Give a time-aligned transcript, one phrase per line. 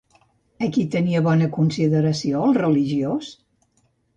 [0.67, 3.33] A qui tenia en bona consideració, el religiós?